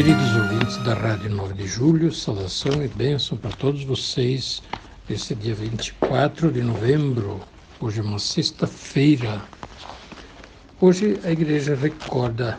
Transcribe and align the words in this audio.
Queridos 0.00 0.34
ouvintes 0.34 0.78
da 0.78 0.94
Rádio 0.94 1.28
9 1.28 1.52
de 1.52 1.66
Julho, 1.66 2.10
saudação 2.10 2.82
e 2.82 2.88
bênção 2.88 3.36
para 3.36 3.50
todos 3.50 3.84
vocês 3.84 4.62
nesse 5.06 5.34
dia 5.34 5.54
24 5.54 6.50
de 6.50 6.62
novembro. 6.62 7.38
Hoje 7.78 8.00
é 8.00 8.02
uma 8.02 8.18
sexta-feira. 8.18 9.42
Hoje 10.80 11.20
a 11.22 11.30
igreja 11.30 11.74
recorda 11.74 12.58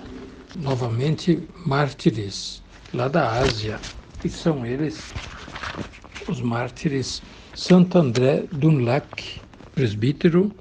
novamente 0.55 1.41
mártires 1.66 2.62
lá 2.94 3.08
da 3.08 3.32
Ásia, 3.32 3.80
e 4.23 4.30
são 4.30 4.63
eles 4.63 5.12
os 6.27 6.41
mártires 6.41 7.23
Santo 7.55 7.98
André 7.98 8.44
Dunlac, 8.52 9.41
presbítero, 9.73 10.54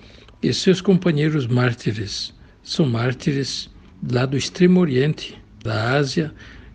e 0.42 0.50
seus 0.54 0.80
companheiros 0.80 1.46
mártires. 1.46 2.32
São 2.62 2.86
mártires 2.86 3.68
lá 4.10 4.24
do 4.24 4.34
extremo 4.34 4.80
oriente 4.80 5.38
da 5.62 5.92
Ásia, 5.92 6.32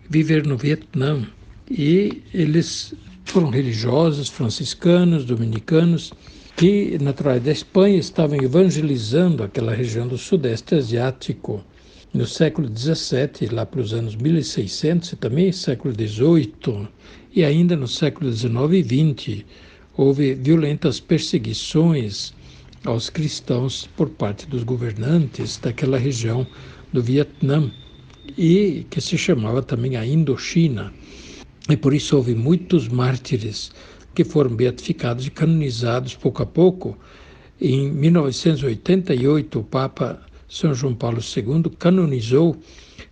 viver 0.08 0.46
no 0.46 0.56
Vietnã. 0.56 1.26
E 1.70 2.22
eles 2.32 2.94
foram 3.24 3.50
religiosos, 3.50 4.28
franciscanos, 4.28 5.24
dominicanos, 5.24 6.12
que, 6.56 6.96
naturais 7.00 7.42
da 7.42 7.52
Espanha, 7.52 7.98
estavam 7.98 8.40
evangelizando 8.42 9.42
aquela 9.42 9.74
região 9.74 10.06
do 10.06 10.16
Sudeste 10.16 10.74
Asiático. 10.74 11.62
No 12.14 12.26
século 12.26 12.70
XVII, 12.74 13.50
lá 13.52 13.66
para 13.66 13.80
os 13.80 13.92
anos 13.92 14.16
1600, 14.16 15.12
e 15.12 15.16
também 15.16 15.52
século 15.52 15.92
XVIII, 15.92 16.88
e 17.34 17.44
ainda 17.44 17.76
no 17.76 17.86
século 17.86 18.32
XIX 18.32 18.54
e 18.72 18.82
XX, 18.82 19.44
houve 19.96 20.34
violentas 20.34 20.98
perseguições 20.98 22.32
aos 22.84 23.10
cristãos 23.10 23.88
por 23.96 24.08
parte 24.08 24.46
dos 24.46 24.62
governantes 24.62 25.58
daquela 25.58 25.98
região 25.98 26.46
do 26.92 27.02
Vietnã 27.02 27.70
e 28.36 28.86
que 28.90 29.00
se 29.00 29.16
chamava 29.18 29.62
também 29.62 29.96
a 29.96 30.06
Indochina. 30.06 30.92
E 31.68 31.76
por 31.76 31.92
isso 31.92 32.16
houve 32.16 32.34
muitos 32.34 32.88
mártires 32.88 33.72
que 34.14 34.24
foram 34.24 34.54
beatificados 34.54 35.26
e 35.26 35.30
canonizados 35.30 36.14
pouco 36.14 36.42
a 36.42 36.46
pouco. 36.46 36.96
Em 37.60 37.90
1988, 37.90 39.58
o 39.58 39.64
Papa 39.64 40.22
São 40.48 40.74
João 40.74 40.94
Paulo 40.94 41.18
II 41.20 41.70
canonizou 41.78 42.56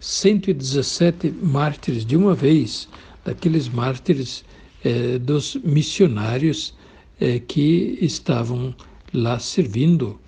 117 0.01 1.31
mártires 1.43 2.07
de 2.07 2.17
uma 2.17 2.35
vez, 2.35 2.89
daqueles 3.25 3.69
mártires 3.69 4.45
eh, 4.85 5.19
dos 5.19 5.57
missionários 5.65 6.75
eh, 7.21 7.39
que 7.39 7.99
estavam 8.01 8.75
lá 9.13 9.39
servindo 9.39 10.19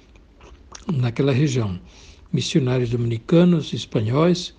naquela 0.92 1.32
região. 1.32 1.78
Missionários 2.32 2.90
dominicanos, 2.90 3.72
espanhóis, 3.72 4.54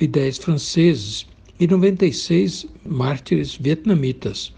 e 0.00 0.06
10 0.06 0.38
franceses 0.38 1.26
e 1.58 1.66
96 1.66 2.66
mártires 2.84 3.54
vietnamitas. 3.54 4.52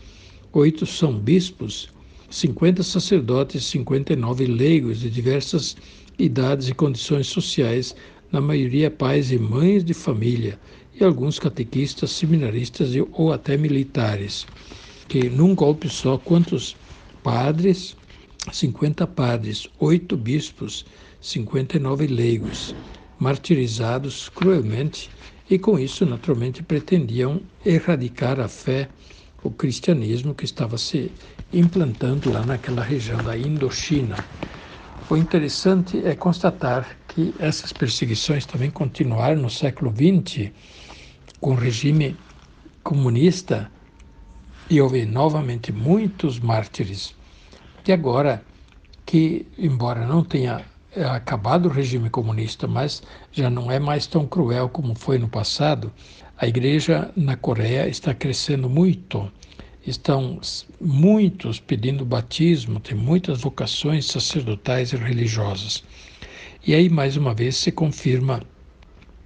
Oito 0.53 0.87
são 0.87 1.19
bispos, 1.19 1.91
50 2.31 2.83
sacerdotes, 2.83 3.65
59 3.66 4.47
leigos 4.47 5.00
de 5.00 5.10
diversas 5.10 5.77
idades 6.19 6.69
e 6.69 6.75
condições 6.75 7.27
sociais, 7.27 7.94
na 8.33 8.41
maioria 8.41 8.91
pais 8.91 9.31
e 9.31 9.38
mães 9.38 9.84
de 9.84 9.94
família, 9.94 10.59
e 10.99 11.05
alguns 11.05 11.39
catequistas, 11.39 12.10
seminaristas 12.10 12.91
ou 13.12 13.33
até 13.33 13.56
militares. 13.56 14.47
Que 15.06 15.28
num 15.28 15.55
golpe 15.55 15.89
só, 15.89 16.16
quantos 16.16 16.75
padres? 17.22 17.94
50 18.50 19.06
padres, 19.09 19.69
oito 19.78 20.16
bispos, 20.16 20.87
59 21.21 22.06
leigos, 22.06 22.75
martirizados 23.19 24.28
cruelmente 24.28 25.10
e 25.49 25.59
com 25.59 25.79
isso, 25.79 26.05
naturalmente, 26.05 26.62
pretendiam 26.62 27.41
erradicar 27.65 28.41
a 28.41 28.49
fé, 28.49 28.89
o 29.43 29.51
cristianismo 29.51 30.34
que 30.34 30.45
estava 30.45 30.77
se 30.77 31.12
implantando 31.53 32.33
lá 32.33 32.45
naquela 32.45 32.83
região 32.83 33.23
da 33.23 33.39
Indochina. 33.39 34.17
O 35.09 35.17
interessante 35.17 36.05
é 36.05 36.17
constatar 36.17 36.99
que 37.07 37.33
essas 37.39 37.73
perseguições 37.73 38.45
também 38.45 38.71
continuaram 38.71 39.41
no 39.41 39.49
século 39.49 39.93
XX, 39.93 40.51
com 41.41 41.53
o 41.53 41.55
regime 41.55 42.17
comunista, 42.83 43.71
e 44.69 44.81
houve 44.81 45.07
novamente 45.07 45.73
muitos 45.73 46.41
mártires. 46.41 47.15
E 47.87 47.93
agora 47.93 48.43
que, 49.05 49.47
embora 49.57 50.05
não 50.05 50.25
tenha 50.25 50.65
acabado 51.05 51.67
o 51.67 51.73
regime 51.73 52.09
comunista, 52.09 52.67
mas 52.67 53.03
já 53.33 53.51
não 53.51 53.71
é 53.71 53.79
mais 53.79 54.07
tão 54.07 54.27
cruel 54.27 54.69
como 54.69 54.95
foi 54.95 55.19
no 55.19 55.29
passado. 55.29 55.93
A 56.39 56.47
igreja 56.47 57.11
na 57.17 57.37
Coreia 57.37 57.89
está 57.89 58.15
crescendo 58.15 58.69
muito. 58.69 59.31
Estão 59.87 60.41
muitos 60.81 61.61
pedindo 61.61 62.05
batismo, 62.05 62.81
tem 62.81 62.97
muitas 62.97 63.41
vocações 63.41 64.07
sacerdotais 64.07 64.93
e 64.93 64.97
religiosas. 64.97 65.84
E 66.67 66.75
aí, 66.75 66.89
mais 66.89 67.17
uma 67.17 67.33
vez, 67.33 67.57
se 67.57 67.71
confirma 67.71 68.43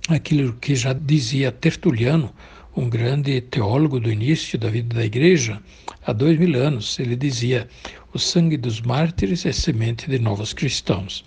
aquilo 0.08 0.52
que 0.54 0.74
já 0.74 0.92
dizia 0.92 1.50
Tertuliano, 1.50 2.30
um 2.76 2.88
grande 2.88 3.40
teólogo 3.40 3.98
do 3.98 4.10
início 4.10 4.58
da 4.58 4.68
vida 4.68 4.96
da 4.96 5.04
igreja, 5.04 5.60
há 6.06 6.12
dois 6.12 6.38
mil 6.38 6.60
anos. 6.60 6.98
Ele 6.98 7.16
dizia: 7.16 7.68
o 8.12 8.18
sangue 8.18 8.56
dos 8.56 8.80
mártires 8.80 9.46
é 9.46 9.52
semente 9.52 10.08
de 10.08 10.18
novos 10.18 10.52
cristãos. 10.52 11.24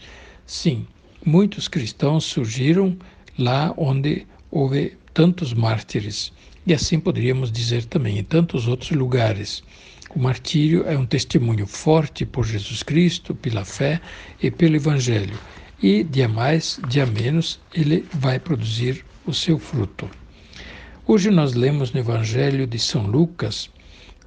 Sim, 0.56 0.86
muitos 1.26 1.68
cristãos 1.68 2.26
surgiram 2.26 2.96
lá 3.40 3.74
onde 3.76 4.28
houve 4.52 4.96
tantos 5.12 5.52
mártires, 5.52 6.32
e 6.64 6.76
assim 6.76 7.00
poderíamos 7.00 7.52
dizer 7.52 7.86
também 7.86 8.20
em 8.20 8.24
tantos 8.24 8.68
outros 8.68 8.92
lugares. 8.92 9.64
O 10.14 10.20
martírio 10.20 10.88
é 10.88 10.96
um 10.96 11.08
testemunho 11.08 11.66
forte 11.66 12.24
por 12.24 12.46
Jesus 12.46 12.84
Cristo, 12.84 13.34
pela 13.34 13.66
fé 13.66 14.00
e 14.40 14.52
pelo 14.52 14.76
Evangelho, 14.76 15.40
e 15.82 16.04
dia 16.04 16.30
mais, 16.30 16.80
dia 16.88 17.08
menos, 17.08 17.60
ele 17.74 18.06
vai 18.14 18.40
produzir 18.40 19.04
o 19.26 19.34
seu 19.34 19.58
fruto. 19.58 20.08
Hoje 21.08 21.32
nós 21.32 21.56
lemos 21.56 21.92
no 21.92 22.00
Evangelho 22.00 22.68
de 22.68 22.78
São 22.78 23.08
Lucas 23.08 23.72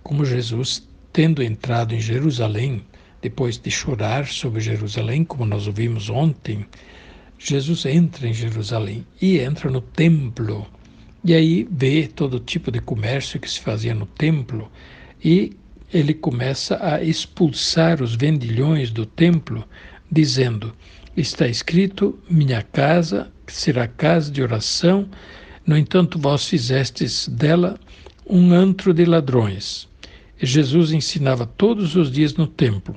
como 0.03 0.25
Jesus, 0.25 0.83
tendo 1.13 1.41
entrado 1.41 1.95
em 1.95 2.01
Jerusalém, 2.01 2.83
depois 3.27 3.59
de 3.59 3.73
chorar 3.73 4.29
sobre 4.29 4.61
Jerusalém, 4.61 5.25
como 5.25 5.45
nós 5.45 5.67
ouvimos 5.67 6.09
ontem, 6.09 6.65
Jesus 7.37 7.85
entra 7.85 8.29
em 8.29 8.33
Jerusalém 8.33 9.05
e 9.21 9.41
entra 9.41 9.69
no 9.69 9.81
templo. 9.81 10.65
E 11.25 11.35
aí 11.35 11.67
vê 11.69 12.07
todo 12.07 12.39
tipo 12.39 12.71
de 12.71 12.81
comércio 12.81 13.41
que 13.41 13.51
se 13.51 13.59
fazia 13.59 13.93
no 13.97 14.07
templo 14.07 14.71
e 15.25 15.57
ele 15.93 16.15
começa 16.15 16.79
a 16.81 17.03
expulsar 17.03 18.01
os 18.01 18.15
vendilhões 18.15 18.93
do 18.93 19.05
templo, 19.05 19.65
dizendo: 20.09 20.73
Está 21.17 21.49
escrito: 21.49 22.17
Minha 22.31 22.63
casa 22.63 23.33
será 23.49 23.89
casa 23.89 24.31
de 24.31 24.41
oração, 24.41 25.09
no 25.67 25.77
entanto, 25.77 26.17
vós 26.17 26.47
fizestes 26.47 27.27
dela 27.27 27.77
um 28.25 28.53
antro 28.53 28.95
de 28.95 29.05
ladrões. 29.05 29.89
Jesus 30.41 30.93
ensinava 30.93 31.45
todos 31.45 31.97
os 31.97 32.09
dias 32.13 32.35
no 32.35 32.47
templo. 32.47 32.95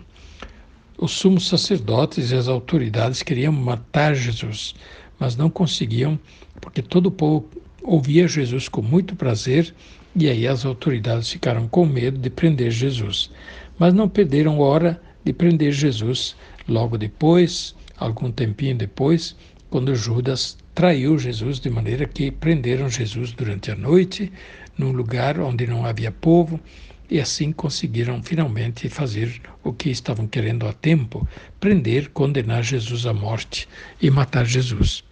Os 1.01 1.11
sumos 1.11 1.47
sacerdotes 1.47 2.29
e 2.29 2.35
as 2.35 2.49
autoridades 2.49 3.23
queriam 3.23 3.53
matar 3.53 4.13
Jesus, 4.13 4.75
mas 5.17 5.37
não 5.37 5.49
conseguiam, 5.49 6.19
porque 6.59 6.81
todo 6.81 7.05
o 7.05 7.11
povo 7.11 7.47
ouvia 7.81 8.27
Jesus 8.27 8.67
com 8.67 8.81
muito 8.81 9.15
prazer 9.15 9.73
e 10.13 10.27
aí 10.27 10.45
as 10.45 10.65
autoridades 10.65 11.29
ficaram 11.29 11.69
com 11.69 11.85
medo 11.85 12.17
de 12.17 12.29
prender 12.29 12.69
Jesus. 12.69 13.31
Mas 13.77 13.93
não 13.93 14.09
perderam 14.09 14.59
hora 14.59 15.01
de 15.23 15.31
prender 15.31 15.71
Jesus 15.71 16.35
logo 16.67 16.97
depois, 16.97 17.73
algum 17.97 18.29
tempinho 18.29 18.75
depois, 18.75 19.37
quando 19.69 19.95
Judas 19.95 20.57
traiu 20.75 21.17
Jesus, 21.17 21.61
de 21.61 21.69
maneira 21.69 22.05
que 22.05 22.29
prenderam 22.29 22.89
Jesus 22.89 23.31
durante 23.31 23.71
a 23.71 23.75
noite, 23.75 24.29
num 24.77 24.91
lugar 24.91 25.39
onde 25.39 25.65
não 25.65 25.85
havia 25.85 26.11
povo, 26.11 26.59
e 27.09 27.19
assim 27.19 27.51
conseguiram 27.51 28.21
finalmente 28.21 28.87
fazer 28.87 29.41
o 29.63 29.73
que 29.73 29.89
estavam 29.89 30.27
querendo 30.27 30.67
há 30.67 30.73
tempo: 30.73 31.27
prender, 31.59 32.09
condenar 32.09 32.63
Jesus 32.63 33.05
à 33.05 33.13
morte 33.13 33.67
e 34.01 34.09
matar 34.09 34.45
Jesus. 34.45 35.03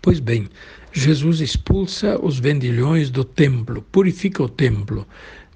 Pois 0.00 0.20
bem, 0.20 0.48
Jesus 0.92 1.40
expulsa 1.40 2.18
os 2.22 2.38
vendilhões 2.38 3.10
do 3.10 3.24
templo, 3.24 3.82
purifica 3.92 4.42
o 4.42 4.48
templo. 4.48 5.06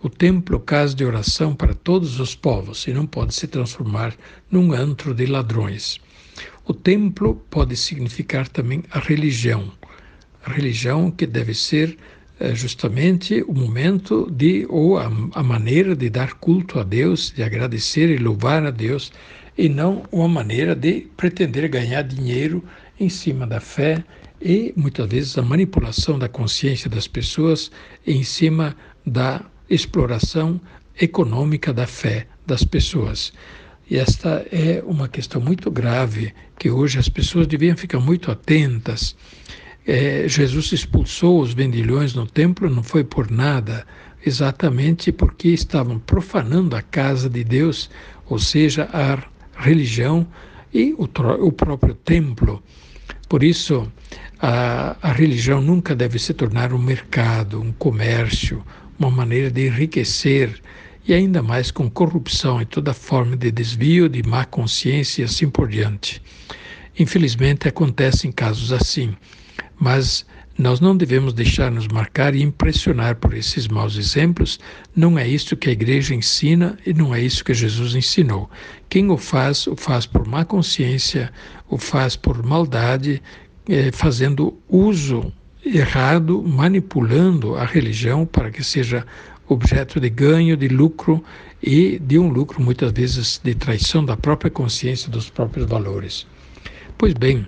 O 0.03 0.09
templo, 0.09 0.59
casa 0.59 0.97
de 0.97 1.05
oração 1.05 1.55
para 1.55 1.75
todos 1.75 2.19
os 2.19 2.35
povos, 2.35 2.87
e 2.89 2.93
não 2.93 3.07
pode 3.07 3.35
se 3.35 3.47
transformar 3.47 4.15
num 4.51 4.73
antro 4.73 5.15
de 5.15 5.27
ladrões. 5.27 6.01
O 6.67 6.75
templo 6.75 7.37
pode 7.49 7.77
significar 7.77 8.49
também 8.49 8.83
a 8.91 8.99
religião. 8.99 9.73
A 10.45 10.53
religião 10.53 11.11
que 11.11 11.25
deve 11.25 11.55
ser 11.55 11.97
justamente 12.55 13.43
o 13.47 13.55
momento 13.55 14.29
de, 14.31 14.67
ou 14.69 14.99
a, 14.99 15.11
a, 15.35 15.43
maneira 15.43 15.95
de 15.95 16.11
dar 16.11 16.35
culto 16.35 16.79
a 16.79 16.83
Deus, 16.83 17.33
de 17.35 17.43
agradecer 17.43 18.11
e 18.11 18.19
louvar 18.19 18.65
a 18.67 18.71
Deus, 18.71 19.13
e 19.57 19.69
não 19.69 20.03
uma 20.11 20.29
maneira 20.29 20.75
de 20.75 21.07
pretender 21.17 21.69
ganhar 21.69 22.03
dinheiro 22.03 22.65
em 22.99 23.09
cima 23.09 23.47
da 23.47 23.61
fé 23.61 24.03
e 24.41 24.73
muitas 24.77 25.09
vezes 25.09 25.39
a 25.39 25.43
manipulação 25.43 26.19
da 26.19 26.29
consciência 26.29 26.91
das 26.91 27.07
pessoas 27.07 27.71
em 28.07 28.23
cima 28.25 28.75
da 29.07 29.45
exploração 29.69 30.61
econômica 31.01 31.73
da 31.73 31.87
fé 31.87 32.27
das 32.47 32.65
pessoas. 32.65 33.33
E 33.89 33.97
esta 33.97 34.45
é 34.51 34.83
uma 34.87 35.09
questão 35.09 35.41
muito 35.41 35.71
grave 35.71 36.33
que 36.59 36.71
hoje 36.71 36.99
as 36.99 37.09
pessoas 37.09 37.47
deviam 37.47 37.77
ficar 37.77 38.01
muito 38.01 38.31
atentas 38.31 39.15
é, 39.87 40.29
Jesus 40.29 40.73
expulsou 40.73 41.41
os 41.41 41.53
vendilhões 41.53 42.15
no 42.15 42.27
templo 42.27 42.71
não 42.71 42.83
foi 42.83 43.03
por 43.03 43.31
nada, 43.31 43.85
exatamente 44.25 45.11
porque 45.11 45.49
estavam 45.49 45.99
profanando 45.99 46.77
a 46.77 46.83
casa 46.83 47.29
de 47.29 47.43
Deus, 47.43 47.91
ou 48.27 48.39
seja, 48.39 48.89
a 48.93 49.19
religião 49.61 50.27
e 50.73 50.95
o, 50.95 51.09
o 51.41 51.53
próprio 51.53 51.95
templo. 51.95 52.63
Por 53.29 53.43
isso, 53.43 53.91
a, 54.41 54.97
a 55.03 55.13
religião 55.13 55.61
nunca 55.61 55.95
deve 55.95 56.19
se 56.19 56.33
tornar 56.33 56.73
um 56.73 56.79
mercado, 56.79 57.61
um 57.61 57.73
comércio, 57.73 58.65
uma 58.99 59.11
maneira 59.11 59.51
de 59.51 59.67
enriquecer, 59.67 60.61
e 61.05 61.13
ainda 61.13 61.43
mais 61.43 61.73
com 61.73 61.91
corrupção 61.91 62.63
e 62.63 62.65
toda 62.65 62.95
forma 62.95 63.37
de 63.37 63.51
desvio, 63.51 64.09
de 64.09 64.23
má 64.23 64.45
consciência 64.45 65.23
e 65.23 65.25
assim 65.25 65.51
por 65.51 65.69
diante. 65.69 66.23
Infelizmente, 66.97 67.67
acontecem 67.67 68.31
casos 68.31 68.73
assim. 68.73 69.17
Mas 69.79 70.25
nós 70.59 70.81
não 70.81 70.97
devemos 70.97 71.33
deixar 71.33 71.71
nos 71.71 71.89
marcar 71.89 72.35
e 72.35 72.43
impressionar 72.43 73.17
por 73.17 73.35
esses 73.35 73.67
maus 73.67 73.97
exemplos. 73.97 74.61
Não 74.95 75.19
é 75.19 75.27
isso 75.27 75.57
que 75.57 75.69
a 75.69 75.73
igreja 75.73 76.15
ensina 76.15 76.79
e 76.87 76.93
não 76.93 77.15
é 77.15 77.21
isso 77.21 77.45
que 77.45 77.55
Jesus 77.55 77.95
ensinou. 77.95 78.51
Quem 78.89 79.11
o 79.11 79.17
faz, 79.17 79.67
o 79.67 79.75
faz 79.75 80.05
por 80.05 80.27
má 80.27 80.45
consciência, 80.45 81.33
o 81.69 81.79
faz 81.79 82.17
por 82.17 82.43
maldade, 82.45 83.23
eh, 83.69 83.91
fazendo 83.93 84.59
uso 84.69 85.33
errado, 85.65 86.43
manipulando 86.43 87.55
a 87.55 87.65
religião 87.65 88.27
para 88.27 88.51
que 88.51 88.63
seja 88.63 89.07
objeto 89.49 89.99
de 90.01 90.11
ganho, 90.11 90.57
de 90.57 90.69
lucro 90.69 91.25
e 91.63 91.99
de 91.99 92.19
um 92.19 92.29
lucro 92.29 92.61
muitas 92.61 92.93
vezes 92.93 93.41
de 93.43 93.55
traição 93.55 94.05
da 94.05 94.17
própria 94.17 94.51
consciência, 94.51 95.11
dos 95.11 95.31
próprios 95.31 95.67
valores. 95.67 96.27
Pois 96.99 97.15
bem, 97.15 97.47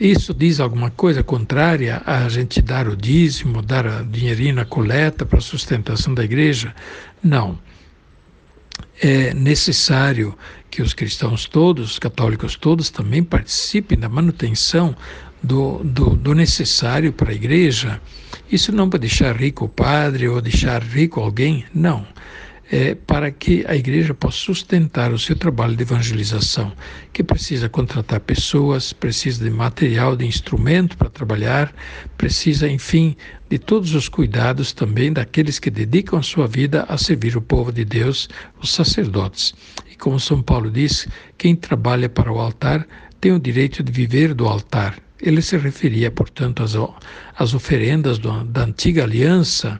isso 0.00 0.32
diz 0.32 0.60
alguma 0.60 0.90
coisa 0.90 1.22
contrária 1.22 2.00
a 2.06 2.26
gente 2.30 2.62
dar 2.62 2.88
o 2.88 2.96
dízimo, 2.96 3.60
dar 3.60 3.86
a 3.86 4.02
dinheirinho 4.02 4.54
na 4.54 4.64
coleta 4.64 5.26
para 5.26 5.38
a 5.38 5.42
sustentação 5.42 6.14
da 6.14 6.24
igreja? 6.24 6.74
Não. 7.22 7.58
É 9.02 9.34
necessário 9.34 10.34
que 10.70 10.80
os 10.80 10.94
cristãos 10.94 11.44
todos, 11.44 11.92
os 11.92 11.98
católicos 11.98 12.56
todos, 12.56 12.88
também 12.88 13.22
participem 13.22 13.98
da 13.98 14.08
manutenção 14.08 14.96
do, 15.42 15.84
do, 15.84 16.16
do 16.16 16.34
necessário 16.34 17.12
para 17.12 17.30
a 17.30 17.34
igreja. 17.34 18.00
Isso 18.50 18.72
não 18.72 18.88
para 18.88 19.00
deixar 19.00 19.36
rico 19.36 19.66
o 19.66 19.68
padre 19.68 20.28
ou 20.28 20.40
deixar 20.40 20.82
rico 20.82 21.20
alguém, 21.20 21.66
não 21.74 22.06
é, 22.70 22.94
para 22.94 23.32
que 23.32 23.64
a 23.66 23.74
igreja 23.74 24.14
possa 24.14 24.38
sustentar 24.38 25.12
o 25.12 25.18
seu 25.18 25.34
trabalho 25.34 25.74
de 25.74 25.82
evangelização, 25.82 26.72
que 27.12 27.24
precisa 27.24 27.68
contratar 27.68 28.20
pessoas, 28.20 28.92
precisa 28.92 29.42
de 29.42 29.50
material, 29.50 30.16
de 30.16 30.24
instrumento 30.24 30.96
para 30.96 31.10
trabalhar, 31.10 31.74
precisa, 32.16 32.68
enfim, 32.68 33.16
de 33.48 33.58
todos 33.58 33.94
os 33.94 34.08
cuidados 34.08 34.72
também 34.72 35.12
daqueles 35.12 35.58
que 35.58 35.70
dedicam 35.70 36.18
a 36.18 36.22
sua 36.22 36.46
vida 36.46 36.84
a 36.88 36.96
servir 36.96 37.36
o 37.36 37.42
povo 37.42 37.72
de 37.72 37.84
Deus, 37.84 38.28
os 38.62 38.72
sacerdotes. 38.72 39.52
E 39.90 39.96
como 39.96 40.20
São 40.20 40.40
Paulo 40.40 40.70
diz, 40.70 41.08
quem 41.36 41.56
trabalha 41.56 42.08
para 42.08 42.32
o 42.32 42.38
altar 42.38 42.86
tem 43.20 43.32
o 43.32 43.40
direito 43.40 43.82
de 43.82 43.90
viver 43.90 44.32
do 44.32 44.46
altar. 44.46 44.96
Ele 45.20 45.42
se 45.42 45.58
referia, 45.58 46.10
portanto, 46.10 46.62
às, 46.62 46.74
às 47.36 47.52
oferendas 47.52 48.18
do, 48.18 48.44
da 48.44 48.64
antiga 48.64 49.02
aliança, 49.02 49.78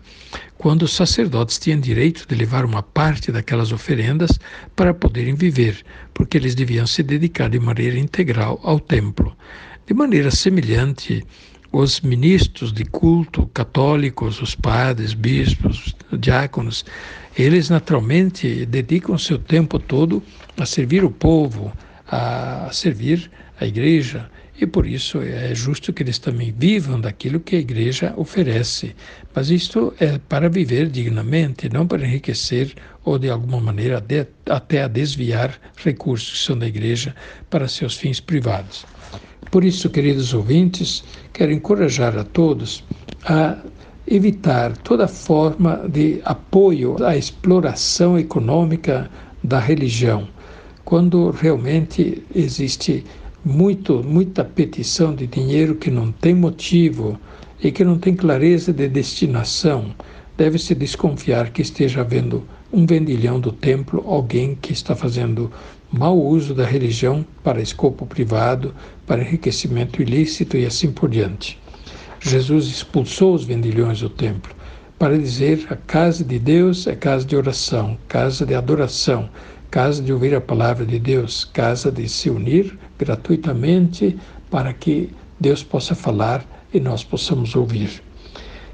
quando 0.60 0.82
os 0.82 0.92
sacerdotes 0.92 1.58
tinham 1.58 1.80
direito 1.80 2.26
de 2.28 2.34
levar 2.34 2.66
uma 2.66 2.82
parte 2.82 3.32
daquelas 3.32 3.72
oferendas 3.72 4.38
para 4.76 4.92
poderem 4.92 5.34
viver, 5.34 5.82
porque 6.12 6.36
eles 6.36 6.54
deviam 6.54 6.86
se 6.86 7.02
dedicar 7.02 7.48
de 7.48 7.58
maneira 7.58 7.98
integral 7.98 8.60
ao 8.62 8.78
templo. 8.78 9.34
De 9.86 9.94
maneira 9.94 10.30
semelhante, 10.30 11.24
os 11.72 12.02
ministros 12.02 12.74
de 12.74 12.84
culto 12.84 13.46
católicos, 13.54 14.42
os 14.42 14.54
padres, 14.54 15.14
bispos, 15.14 15.96
diáconos, 16.12 16.84
eles 17.38 17.70
naturalmente 17.70 18.66
dedicam 18.66 19.16
seu 19.16 19.38
tempo 19.38 19.78
todo 19.78 20.22
a 20.58 20.66
servir 20.66 21.02
o 21.02 21.10
povo, 21.10 21.72
a 22.06 22.68
servir 22.70 23.30
a 23.58 23.64
igreja, 23.64 24.30
e 24.60 24.66
por 24.66 24.86
isso 24.86 25.22
é 25.22 25.54
justo 25.54 25.92
que 25.92 26.02
eles 26.02 26.18
também 26.18 26.54
vivam 26.56 27.00
daquilo 27.00 27.40
que 27.40 27.56
a 27.56 27.60
igreja 27.60 28.12
oferece. 28.16 28.94
Mas 29.34 29.48
isto 29.48 29.94
é 29.98 30.18
para 30.28 30.50
viver 30.50 30.88
dignamente, 30.88 31.68
não 31.68 31.86
para 31.86 32.06
enriquecer 32.06 32.74
ou 33.04 33.18
de 33.18 33.30
alguma 33.30 33.60
maneira 33.60 34.04
até 34.46 34.82
a 34.82 34.88
desviar 34.88 35.58
recursos 35.76 36.32
que 36.32 36.46
são 36.46 36.58
da 36.58 36.66
igreja 36.66 37.14
para 37.48 37.66
seus 37.66 37.96
fins 37.96 38.20
privados. 38.20 38.84
Por 39.50 39.64
isso, 39.64 39.88
queridos 39.88 40.34
ouvintes, 40.34 41.02
quero 41.32 41.52
encorajar 41.52 42.16
a 42.18 42.24
todos 42.24 42.84
a 43.24 43.56
evitar 44.06 44.76
toda 44.78 45.08
forma 45.08 45.88
de 45.88 46.20
apoio 46.24 47.02
à 47.02 47.16
exploração 47.16 48.18
econômica 48.18 49.10
da 49.42 49.58
religião, 49.58 50.28
quando 50.84 51.30
realmente 51.30 52.22
existe 52.34 53.04
muito, 53.44 54.02
muita 54.02 54.44
petição 54.44 55.14
de 55.14 55.26
dinheiro 55.26 55.74
que 55.74 55.90
não 55.90 56.12
tem 56.12 56.34
motivo 56.34 57.18
e 57.62 57.70
que 57.70 57.84
não 57.84 57.98
tem 57.98 58.14
clareza 58.14 58.72
de 58.72 58.88
destinação, 58.88 59.94
deve-se 60.36 60.74
desconfiar 60.74 61.50
que 61.50 61.62
esteja 61.62 62.00
havendo 62.00 62.44
um 62.72 62.86
vendilhão 62.86 63.40
do 63.40 63.52
templo, 63.52 64.04
alguém 64.06 64.54
que 64.54 64.72
está 64.72 64.94
fazendo 64.94 65.50
mau 65.92 66.18
uso 66.18 66.54
da 66.54 66.64
religião 66.64 67.26
para 67.42 67.60
escopo 67.60 68.06
privado, 68.06 68.74
para 69.06 69.22
enriquecimento 69.22 70.00
ilícito 70.00 70.56
e 70.56 70.64
assim 70.64 70.92
por 70.92 71.10
diante. 71.10 71.58
Jesus 72.20 72.66
expulsou 72.66 73.34
os 73.34 73.44
vendilhões 73.44 74.00
do 74.00 74.08
templo 74.08 74.54
para 75.00 75.16
dizer 75.16 75.66
a 75.70 75.76
casa 75.76 76.22
de 76.22 76.38
Deus 76.38 76.86
é 76.86 76.94
casa 76.94 77.24
de 77.24 77.34
oração, 77.34 77.96
casa 78.06 78.44
de 78.44 78.54
adoração, 78.54 79.30
casa 79.70 80.02
de 80.02 80.12
ouvir 80.12 80.34
a 80.34 80.40
palavra 80.40 80.84
de 80.84 80.98
Deus, 80.98 81.44
casa 81.44 81.92
de 81.92 82.08
se 82.08 82.28
unir 82.28 82.78
gratuitamente 82.98 84.16
para 84.50 84.72
que 84.72 85.10
Deus 85.38 85.62
possa 85.62 85.94
falar 85.94 86.44
e 86.74 86.80
nós 86.80 87.04
possamos 87.04 87.54
ouvir. 87.54 88.02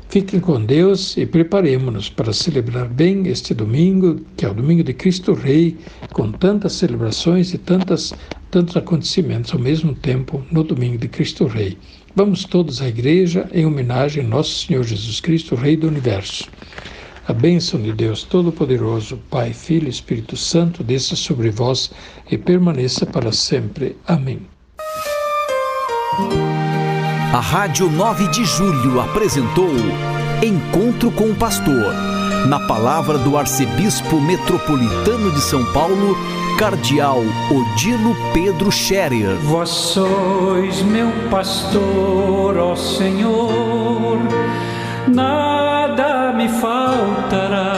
Fiquem 0.08 0.38
com 0.38 0.64
Deus 0.64 1.16
e 1.16 1.26
preparemos-nos 1.26 2.08
para 2.08 2.32
celebrar 2.32 2.88
bem 2.88 3.26
este 3.26 3.52
domingo, 3.52 4.20
que 4.36 4.46
é 4.46 4.48
o 4.48 4.54
domingo 4.54 4.84
de 4.84 4.94
Cristo 4.94 5.34
Rei, 5.34 5.76
com 6.12 6.30
tantas 6.30 6.74
celebrações 6.74 7.52
e 7.52 7.58
tantas, 7.58 8.14
tantos 8.50 8.76
acontecimentos 8.76 9.52
ao 9.52 9.58
mesmo 9.58 9.94
tempo 9.94 10.42
no 10.50 10.62
domingo 10.62 10.96
de 10.96 11.08
Cristo 11.08 11.46
Rei. 11.46 11.76
Vamos 12.14 12.44
todos 12.44 12.80
à 12.80 12.88
igreja 12.88 13.48
em 13.52 13.66
homenagem 13.66 14.24
a 14.24 14.26
nosso 14.26 14.66
Senhor 14.66 14.84
Jesus 14.84 15.20
Cristo, 15.20 15.54
Rei 15.56 15.76
do 15.76 15.88
Universo. 15.88 16.48
A 17.28 17.32
bênção 17.32 17.82
de 17.82 17.92
Deus 17.92 18.22
Todo-Poderoso, 18.22 19.18
Pai, 19.28 19.52
Filho 19.52 19.88
e 19.88 19.90
Espírito 19.90 20.36
Santo, 20.36 20.84
desça 20.84 21.16
sobre 21.16 21.50
vós 21.50 21.90
e 22.30 22.38
permaneça 22.38 23.04
para 23.04 23.32
sempre. 23.32 23.96
Amém. 24.06 24.42
A 27.32 27.40
Rádio 27.40 27.90
9 27.90 28.28
de 28.28 28.44
Julho 28.44 29.00
apresentou 29.00 29.70
Encontro 30.40 31.10
com 31.10 31.30
o 31.30 31.34
Pastor, 31.34 31.92
na 32.48 32.60
palavra 32.60 33.18
do 33.18 33.36
Arcebispo 33.36 34.20
Metropolitano 34.20 35.32
de 35.32 35.40
São 35.40 35.64
Paulo, 35.72 36.16
Cardeal 36.56 37.22
Odilo 37.50 38.14
Pedro 38.32 38.70
Scherer. 38.70 39.34
Vós 39.42 39.68
sois 39.68 40.80
meu 40.82 41.10
pastor, 41.28 42.56
ó 42.56 42.76
Senhor, 42.76 44.20
nada 45.08 46.32
me 46.32 46.48
faz 46.48 46.95
ترى 47.30 47.75